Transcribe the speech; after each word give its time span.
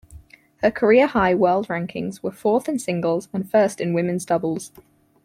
Her 0.63 0.71
career-high 0.71 1.35
world 1.35 1.67
rankings 1.67 2.23
were 2.23 2.31
fourth 2.31 2.67
in 2.67 2.79
singles 2.79 3.29
and 3.31 3.47
first 3.47 3.79
in 3.79 3.93
women's 3.93 4.25
doubles. 4.25 4.71